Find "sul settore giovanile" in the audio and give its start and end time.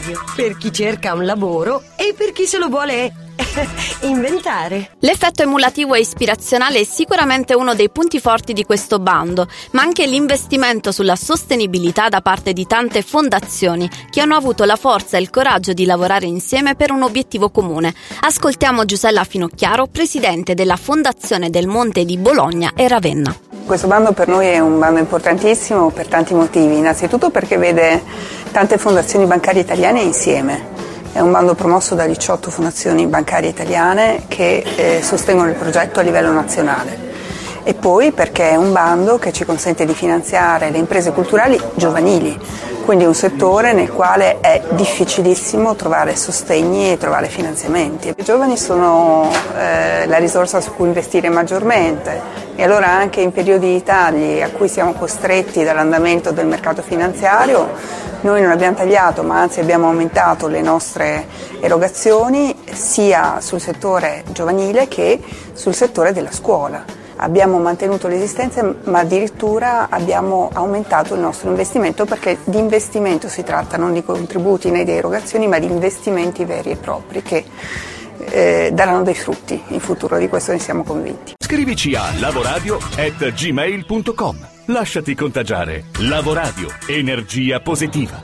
63.40-64.88